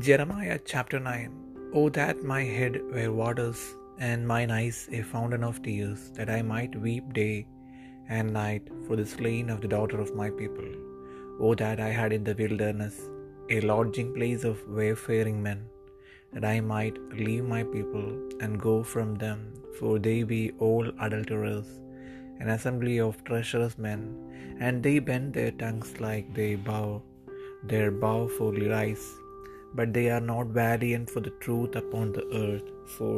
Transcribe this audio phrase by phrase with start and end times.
[0.00, 1.32] Jeremiah chapter 9
[1.74, 3.60] Oh, that my head were waters,
[3.98, 7.46] and mine eyes a fountain of tears, that I might weep day
[8.08, 10.70] and night for the slain of the daughter of my people.
[11.38, 12.96] Oh, that I had in the wilderness
[13.50, 15.60] a lodging place of wayfaring men,
[16.32, 18.08] that I might leave my people
[18.40, 19.40] and go from them,
[19.78, 21.70] for they be all adulterers,
[22.40, 24.02] an assembly of treacherous men,
[24.58, 27.02] and they bend their tongues like they bow,
[27.72, 29.04] their bow for lies
[29.74, 33.16] but they are not valiant for the truth upon the earth, for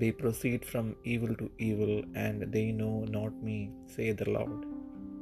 [0.00, 3.58] they proceed from evil to evil, and they know not me,
[3.94, 4.60] say the Lord.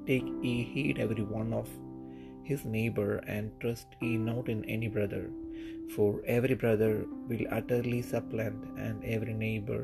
[0.08, 1.68] Take ye heed every one of
[2.50, 5.24] his neighbor, and trust ye not in any brother,
[5.94, 6.92] for every brother
[7.28, 9.82] will utterly supplant, and every neighbor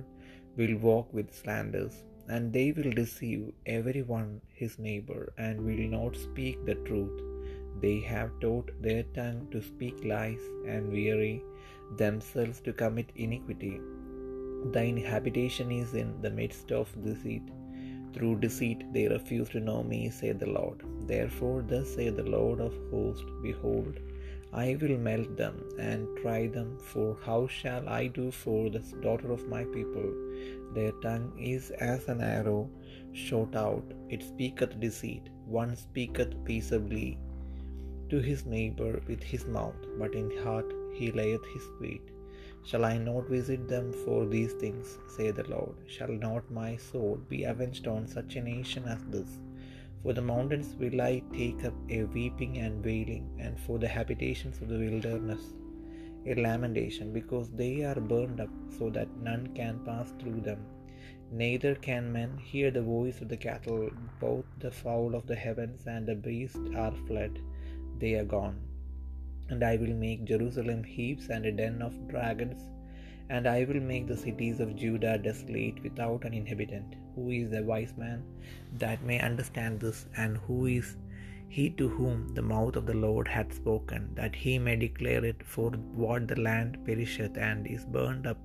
[0.58, 1.96] will walk with slanders,
[2.32, 3.44] and they will deceive
[3.78, 4.30] every one
[4.62, 7.18] his neighbor, and will not speak the truth
[7.84, 11.42] they have taught their tongue to speak lies and weary
[12.02, 13.80] themselves to commit iniquity.
[14.74, 17.46] Thine habitation is in the midst of deceit.
[18.14, 20.82] Through deceit they refuse to know me, saith the Lord.
[21.12, 23.98] Therefore, thus saith the Lord of hosts Behold,
[24.52, 29.30] I will melt them and try them, for how shall I do for the daughter
[29.30, 30.08] of my people?
[30.74, 32.68] Their tongue is as an arrow
[33.12, 35.30] shot out, it speaketh deceit.
[35.46, 37.18] One speaketh peaceably
[38.10, 42.06] to his neighbor with his mouth, but in heart he layeth his wheat.
[42.68, 45.76] Shall I not visit them for these things, saith the Lord?
[45.86, 49.30] Shall not my soul be avenged on such a nation as this?
[50.02, 54.60] For the mountains will I take up a weeping and wailing, and for the habitations
[54.60, 55.44] of the wilderness
[56.26, 60.60] a lamentation, because they are burned up, so that none can pass through them.
[61.32, 63.88] Neither can men hear the voice of the cattle,
[64.26, 67.40] both the fowl of the heavens and the beast are fled
[68.00, 68.58] they are gone.
[69.50, 72.62] And I will make Jerusalem heaps and a den of dragons,
[73.34, 76.96] and I will make the cities of Judah desolate without an inhabitant.
[77.14, 78.22] Who is a wise man
[78.82, 80.96] that may understand this, and who is
[81.56, 85.42] he to whom the mouth of the Lord hath spoken, that he may declare it?
[85.54, 85.70] For
[86.04, 88.38] what the land perisheth and is burned up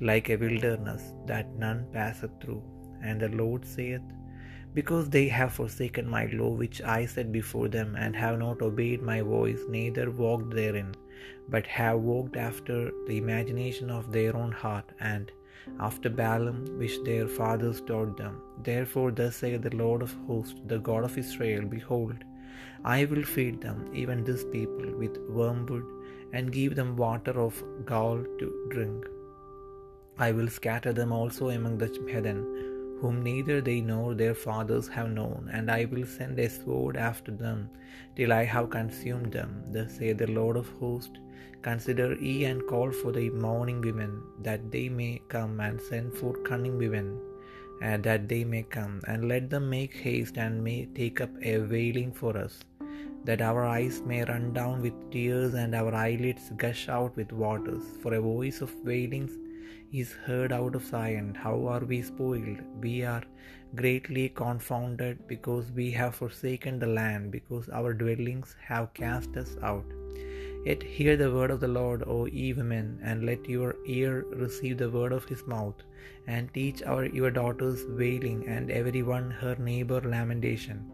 [0.00, 2.62] like a wilderness, that none passeth through.
[3.02, 4.02] And the Lord saith,
[4.74, 9.02] because they have forsaken my law which I set before them, and have not obeyed
[9.02, 10.94] my voice, neither walked therein,
[11.48, 15.30] but have walked after the imagination of their own heart, and
[15.78, 18.40] after Baalim which their fathers taught them.
[18.62, 22.18] Therefore, thus saith the Lord of hosts, the God of Israel Behold,
[22.84, 25.84] I will feed them, even this people, with wormwood,
[26.32, 29.06] and give them water of gall to drink.
[30.18, 32.40] I will scatter them also among the heathen
[33.02, 37.32] whom neither they nor their fathers have known, and I will send a sword after
[37.44, 37.60] them,
[38.16, 39.52] till I have consumed them.
[39.74, 41.18] Thus saith the Lord of hosts
[41.66, 44.12] Consider ye and call for the mourning women,
[44.46, 47.08] that they may come, and send for cunning women,
[47.90, 51.54] and that they may come, and let them make haste and may take up a
[51.74, 52.54] wailing for us,
[53.24, 57.84] that our eyes may run down with tears and our eyelids gush out with waters.
[58.02, 59.32] For a voice of wailings
[59.92, 61.34] is heard out of Zion.
[61.34, 62.58] How are we spoiled?
[62.80, 63.22] We are
[63.74, 69.84] greatly confounded because we have forsaken the land, because our dwellings have cast us out.
[70.64, 74.78] Yet hear the word of the Lord, O ye women, and let your ear receive
[74.78, 75.74] the word of his mouth,
[76.26, 80.84] and teach our your daughters wailing, and every one her neighbor lamentation.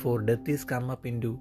[0.00, 1.38] For death is come up into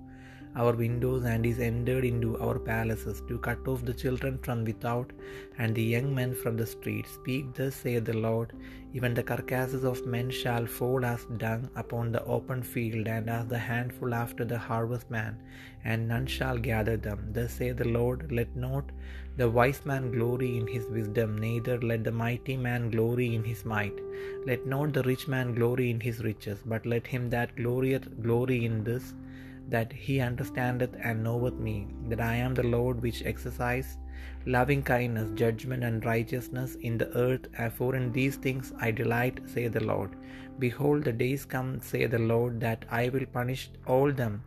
[0.55, 5.11] our windows and is entered into our palaces to cut off the children from without
[5.57, 7.11] and the young men from the streets.
[7.11, 8.53] Speak thus, saith the Lord,
[8.93, 13.45] even the carcasses of men shall fall as dung upon the open field, and as
[13.47, 15.37] the handful after the harvestman,
[15.85, 17.29] and none shall gather them.
[17.31, 18.91] Thus saith the Lord, let not
[19.37, 23.63] the wise man glory in his wisdom, neither let the mighty man glory in his
[23.63, 23.97] might.
[24.45, 28.65] Let not the rich man glory in his riches, but let him that glorieth glory
[28.65, 29.13] in this
[29.69, 33.97] that he understandeth and knoweth me, that I am the Lord which exercise
[34.45, 39.73] loving kindness, judgment, and righteousness in the earth, for in these things I delight, saith
[39.73, 40.15] the Lord.
[40.59, 44.43] Behold, the days come, saith the Lord, that I will punish all them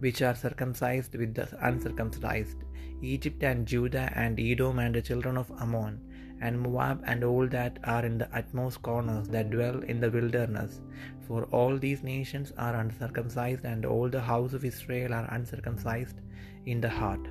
[0.00, 2.58] which are circumcised with the uncircumcised,
[3.02, 6.00] Egypt and Judah and Edom and the children of Ammon
[6.40, 10.80] and Moab and all that are in the utmost corners that dwell in the wilderness.
[11.26, 16.20] For all these nations are uncircumcised, and all the house of Israel are uncircumcised
[16.66, 17.26] in the heart.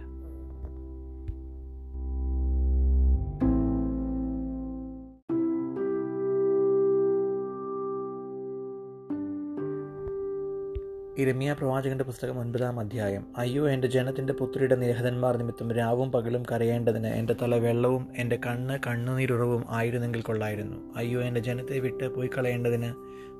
[11.24, 13.26] ഇരമിയ പ്രവാചകന്റെ പുസ്തകം ഒൻപതാം അധ്യായം.
[13.38, 19.64] അയ്യോ എന്റെ ജനത്തിന്റെ പുത്രിയുടെ നിരഹതന്മാർ നിമിത്തം രാവും പകലും കരയേണ്ടതിന് എന്റെ തല വെള്ളവും എന്റെ കണ്ണ് കണ്ണുനീരുറവും
[19.70, 20.78] ആയിരുന്നെങ്കിൽ കൊള്ളായിരുന്നു.
[20.96, 22.94] അയ്യോ എന്റെ ജനത്തെ വിട്ട് പോയി കളയേണ്ടതിന്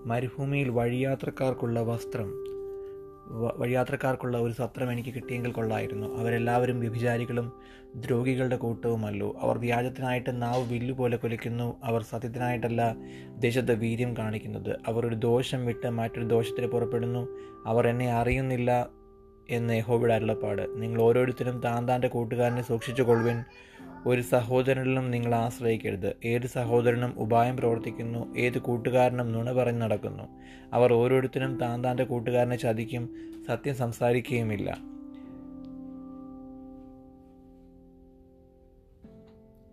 [0.08, 2.30] മരുഭൂമിയിൽ വഴിയാത്രക്കാർക്കുള്ള വസ്ത്രം.
[3.28, 6.20] വഴിയാത്രക്കാർക്കുള്ള ഒരു സത്രം എനിക്ക് കിട്ടിയെങ്കിൽ കൊള്ളായിരുന്നു.
[6.20, 7.52] അവരെല്ലാവരും വ്യഭിചാരികളും
[7.96, 9.36] ദ്രോഗികളുടെ കൂട്ടവുമല്ലോ.
[9.40, 12.96] അവർ വ്യാജത്തിനായിട്ട് നാവ് വില്ലുപോലെ കൊലിക്കുന്നു അവർ സത്യത്തിനായിട്ടല്ല
[13.40, 14.80] ദേശത്ത് വീര്യം കാണിക്കുന്നത്.
[14.88, 17.28] അവർ ഒരു ദോഷം വിട്ട് മറ്റൊരു ദോഷത്തിന് പുറപ്പെടുന്നു.
[17.66, 18.88] അവർ എന്നെ അറിയുന്നില്ല.
[19.50, 23.44] എന്ന് യഹോബിയുടെ അരുളപ്പാട് നിങ്ങൾ ഓരോരുത്തരും താൻ താന്റെ കൂട്ടുകാരനെ സൂക്ഷിച്ചു കൊള്ളുവിൻ.
[24.08, 26.16] ഒരു സഹോദരനിലും നിങ്ങൾ ആശ്രയിക്കരുത്.
[26.26, 30.24] ഏത് സഹോദരനും ഉപായം പ്രവർത്തിക്കുന്നു ഏത് കൂട്ടുകാരനും നുണ പറഞ്ഞ് നടക്കുന്നു.
[30.74, 33.16] അവർ ഓരോരുത്തരും താൻ താന്റെ കൂട്ടുകാരനെ ചതിക്കും
[33.48, 34.78] സത്യം സംസാരിക്കുകയുമില്ല.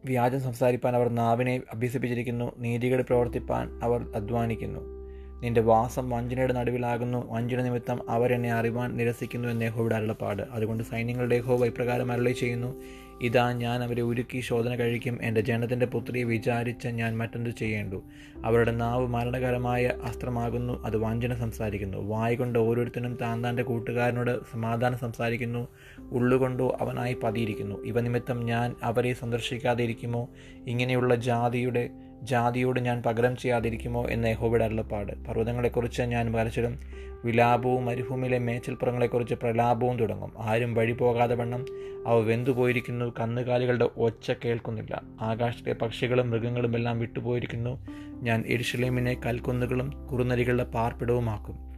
[0.04, 4.99] വ്യാജം സംസാരിപ്പാൻ അവർ നാവിനെ അഭ്യസിപ്പിച്ചിരിക്കുന്നു നീതികേട് പ്രവർത്തിപ്പാൻ അവർ അധ്വാനിക്കുന്നു.
[5.42, 7.32] നിന്റെ വാസം വഞ്ചനയുടെ നടുവിലാകുന്നു.
[7.32, 10.42] വഞ്ചന നിമിത്തം അവരെന്നെ അറിവാൻ നിരസിക്കുന്നു എന്ന് യഹോയുടെ അരുളപ്പാട്.
[10.52, 12.82] അതുകൊണ്ട് സൈന്യങ്ങളുടെ യഹോവ ഇപ്രകാരം അരുളി ചെയ്യുന്നു.
[13.22, 15.18] ഇതാ ഞാൻ അവരെ ഉരുക്കി ശോധന കഴിക്കും.
[15.22, 18.02] എന്റെ ജനത്തിന്റെ പുത്രിയെ വിചാരിച്ച് ഞാൻ മറ്റെന്ത് ചെയ്യേണ്ടു?
[18.44, 20.84] അവരുടെ നാവ് മരണകരമായ അസ്ത്രമാകുന്നു.
[20.84, 21.98] അത് വഞ്ചന സംസാരിക്കുന്നു.
[21.98, 25.68] വായ കൊണ്ട് ഓരോരുത്തരും താൻ താന്റെ കൂട്ടുകാരനോട് സമാധാനം സംസാരിക്കുന്നു.
[25.98, 27.84] ഉള്ളുകൊണ്ടോ അവനായി പതിയിരിക്കുന്നു.
[27.84, 30.28] ഇവ നിമിത്തം ഞാൻ അവരെ സന്ദർശിക്കാതെ ഇരിക്കുമോ
[30.66, 31.90] ഇങ്ങനെയുള്ള ജാതിയുടെ
[32.22, 35.12] ജാതിയോട് ഞാൻ പകരം ചെയ്യാതിരിക്കുമോ എന്ന യഹോബയുടെ അരുളപ്പാട്.
[35.24, 36.78] പർവതങ്ങളെക്കുറിച്ച് ഞാൻ വരച്ചിടും.
[37.24, 40.32] വിലാപവും മരുഭൂമിയിലെ മേച്ചിൽപ്പുറങ്ങളെക്കുറിച്ച് പ്രലാപവും തുടങ്ങും.
[40.38, 41.66] ആരും വഴി പോകാതെ വണ്ണം.
[42.06, 43.12] അവ വെന്തുപോയിരിക്കുന്നു.
[43.20, 45.02] കന്നുകാലികളുടെ ഒച്ച കേൾക്കുന്നില്ല.
[45.20, 47.86] ആകാശത്തെ പക്ഷികളും മൃഗങ്ങളും എല്ലാം വിട്ടുപോയിരിക്കുന്നു.
[48.22, 51.70] ഞാൻ എരിശിലേമിനെ കൽക്കുന്നുകളും കുറുനരികളുടെ പാർപ്പിടവുമാക്കും.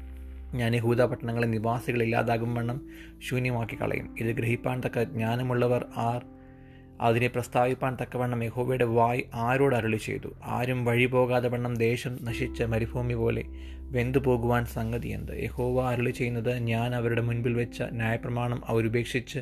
[0.58, 2.86] ഞാൻ യഹൂദ പട്ടണങ്ങളെ നിവാസികൾ ഇല്ലാതാകും വണ്ണം
[3.28, 6.41] ശൂന്യമാക്കി കളയും ഇത് ഗ്രഹിപ്പാൻ തക്ക ജ്ഞാനമുള്ളവർ ആർ?
[7.00, 13.14] അതിനെ പ്രസ്താവിപ്പാൻ തക്കവണ്ണം യഹോവയുടെ വായ് ആരോട് അരുളി ചെയ്തു ആരും വഴി പോകാതെ വണ്ണം ദേശം നശിച്ച മരുഭൂമി
[13.14, 13.44] പോലെ
[13.92, 19.40] വെന്തു പോകുവാൻ സംഗതി എന്ത് യഹോവ അരുളി ചെയ്യുന്നത് ഞാൻ അവരുടെ മുൻപിൽ വെച്ച ന്യായപ്രമാണം അവരുപേക്ഷിച്ച്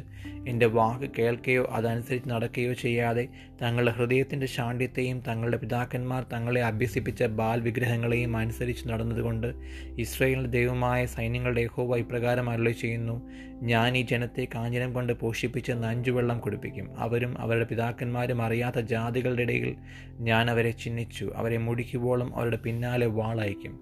[0.49, 3.29] എന്റെ വാക്ക് കേൾക്കുകയോ അതനുസരിച്ച് നടക്കുകയോ ചെയ്യാതെ
[3.63, 9.55] തങ്ങളുടെ ഹൃദയത്തിന്റെ ശാണ്ഡ്യത്തെയും തങ്ങളുടെ പിതാക്കന്മാർ തങ്ങളെ അഭ്യസിപ്പിച്ച ബാൽ വിഗ്രഹങ്ങളെയും അനുസരിച്ച് നടന്നതുകൊണ്ട്
[9.99, 13.17] ഇസ്രയേലിന്റെ ദൈവമായ സൈന്യങ്ങളുടെ യഹോവ ഇപ്രകാരം അരുളി ചെയ്യുന്നു
[13.63, 16.87] ഞാൻ ഈ ജനത്തെ കാഞ്ചനം കൊണ്ട് പോഷിപ്പിച്ച് നഞ്ചുവെള്ളം കുടിപ്പിക്കും.
[16.99, 19.77] അവരും അവരുടെ പിതാക്കന്മാരും അറിയാത്ത ജാതികളുടെ ഇടയിൽ
[20.21, 23.81] ഞാൻ അവരെ ചിഹ്നിച്ചു അവരെ മുടിക്കുവോളം അവരുടെ പിന്നാലെ വാളയക്കും.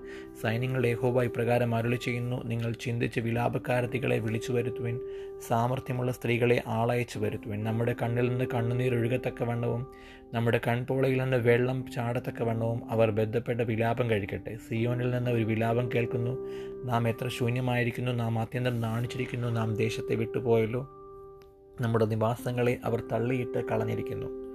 [0.59, 5.01] സൈന്യങ്ങളുടെ യഹോവ ഇപ്രകാരം അരുളി ചെയ്യുന്നു നിങ്ങൾ ചിന്തിച്ച് വിലാപക്കാരത്തികളെ വിളിച്ചു വരുത്തുവിൻ.
[5.49, 7.65] സാമർഥ്യമുള്ള സ്ത്രീകളെ ആളയച്ചു വരുത്തുവിൻ.
[7.65, 9.87] നമ്മുടെ കണ്ണിൽ നിന്ന് കണ്ണുനീർ ഒഴുകത്തക്കവണ്ണവും
[10.35, 14.59] നമ്മുടെ കൺപോളയിൽ നിന്ന് വെള്ളം ചാടത്തക്ക ചാടത്തക്കവണ്ണവും അവർ ബന്ധപ്പെട്ട വിലാപം കഴിക്കട്ടെ.
[14.69, 16.49] സിയോനിൽ നിന്ന് ഒരു വിലാപം കേൾക്കുന്നു.
[16.85, 20.81] നാം എത്ര ശൂന്യമായിരിക്കുന്നു നാം അത്യന്തം നാണിച്ചിരിക്കുന്നു നാം ദേശത്തെ വിട്ടുപോയല്ലോ.
[21.81, 24.48] നമ്മുടെ നിവാസങ്ങളെ അവർ തള്ളിയിട്ട് കളഞ്ഞിരിക്കുന്നു.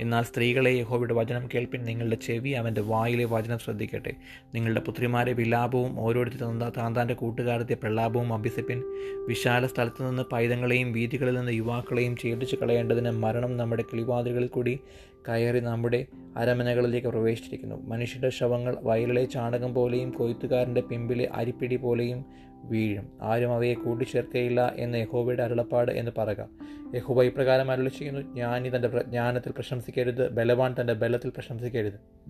[0.00, 4.12] എന്നാൽ സ്ത്രീകളെ യഹോവയുടെ വചനം കേൾപ്പിൻ നിങ്ങളുടെ ചെവി അവന്റെ വായിലെ വചനം ശ്രദ്ധിക്കട്ടെ.
[4.54, 8.82] നിങ്ങളുടെ പുത്രിമാരെ വിലാപവും ഓരോരുത്തരും താന്താന്റെ കൂട്ടുകാരത്തെ പ്രലാപവും അഭ്യസിപ്പിൻ.
[9.28, 14.80] വിശാല സ്ഥലത്തു നിന്ന് പൈതങ്ങളെയും വീതികളിൽ നിന്ന് യുവാക്കളെയും ഛേദിച്ചു കളയേണ്ടതിന് മരണം നമ്മുടെ കിളിവാതിലുകളിൽ കൂടി
[15.28, 16.06] കയറി നമ്മുടെ
[16.36, 17.76] അരമനകളിലേക്ക് പ്രവേശിച്ചിരിക്കുന്നു.
[17.76, 22.24] മനുഷ്യരുടെ ശവങ്ങൾ വയലിലെ ചാണകം പോലെയും കൊയ്ത്തുകാരന്റെ പിമ്പിലെ അരിപ്പിടി പോലെയും
[22.64, 23.18] വീഴും.
[23.22, 26.48] ആരും അവയെ കൂട്ടിച്ചേർക്കയില്ല എന്ന് യഹോബയുടെ അരുളപ്പാട് എന്ന് പറയുക.
[26.94, 32.28] യഹോബ ഇപ്രകാരം അരുളി ചെയ്യുന്നു ജ്ഞാനി തന്റെ ജ്ഞാനത്തിൽ പ്രശംസിക്കരുത് ബലവാൻ തന്റെ ബലത്തിൽ പ്രശംസിക്കരുത്.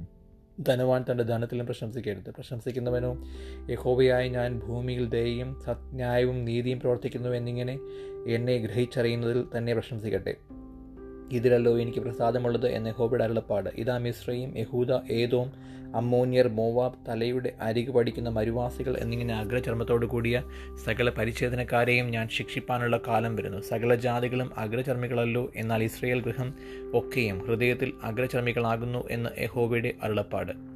[0.61, 2.31] ധനവാൻ തന്റെ ധനത്തിലും പ്രശംസിക്കരുത്.
[2.31, 3.25] പ്രശംസിക്കുന്നവനോ
[3.71, 7.79] യഹോബയായി ഞാൻ ഭൂമിയിൽ ദയയും സത്ന്യായവും നീതിയും പ്രവർത്തിക്കുന്നു എന്നിങ്ങനെ
[8.29, 10.37] എന്നെ ഗ്രഹിച്ചറിയുന്നതിൽ തന്നെ പ്രശംസിക്കട്ടെ.
[11.33, 15.53] ഇതിലല്ലോ എനിക്ക് പ്രസാദമുള്ളത് എന്ന് യഹോബയുടെ അരുളപ്പാട് ഇതാ മിശ്രയും യഹൂദ ഏതോം
[15.95, 20.43] അമ്മോനിയർ മോവാബ് തലയുടെ അരികു പഠിക്കുന്ന മരുവാസികൾ എന്നിങ്ങനെ അഗ്രചർമ്മത്തോടു കൂടിയ
[20.85, 23.61] സകല പരിച്ഛേദനക്കാരെയും ഞാൻ ശിക്ഷിപ്പാനുള്ള കാലം വരുന്നു.
[23.61, 26.55] സകല ജാതികളും അഗ്രചർമ്മികളല്ലോ എന്നാൽ ഇസ്രയേൽ ഗൃഹം
[26.95, 30.68] ഒക്കെയും ഹൃദയത്തിൽ അഗ്രചർമ്മികളാകുന്നു എന്ന് യഹോബയുടെ അരുളപ്പാട്.